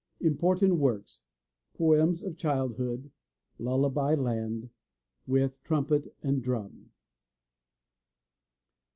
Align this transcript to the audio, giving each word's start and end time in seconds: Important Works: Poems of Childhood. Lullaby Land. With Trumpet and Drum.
Important 0.21 0.77
Works: 0.77 1.21
Poems 1.77 2.23
of 2.23 2.35
Childhood. 2.35 3.11
Lullaby 3.59 4.15
Land. 4.15 4.71
With 5.27 5.61
Trumpet 5.63 6.15
and 6.23 6.41
Drum. 6.41 6.89